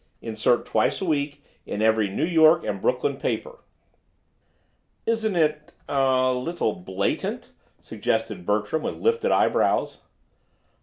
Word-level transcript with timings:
Insert 0.19 0.65
twice 0.65 0.99
a 0.99 1.05
week 1.05 1.43
in 1.63 1.79
every 1.79 2.09
New 2.09 2.25
York 2.25 2.63
and 2.63 2.81
Brooklyn 2.81 3.17
paper." 3.17 3.59
"Isn't 5.05 5.35
it—er—a 5.35 6.33
little 6.33 6.73
blatant?" 6.73 7.51
suggested 7.79 8.43
Bertram, 8.47 8.81
with 8.81 8.95
lifted 8.97 9.31
eyebrows. 9.31 9.99